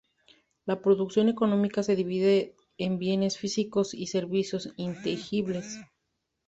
La 0.65 0.81
producción 0.81 1.29
económica 1.29 1.83
se 1.83 1.95
divide 1.95 2.55
en 2.79 2.97
bienes 2.97 3.37
físicos 3.37 3.93
y 3.93 4.07
servicios 4.07 4.73
intangibles. 4.75 5.77